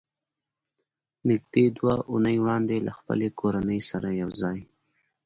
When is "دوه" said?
1.77-1.95